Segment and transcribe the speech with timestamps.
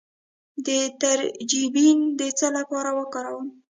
[0.65, 0.67] د
[1.01, 3.47] ترنجبین د څه لپاره وکاروم؟